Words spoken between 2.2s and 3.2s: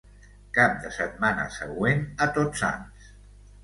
a Tot Sants.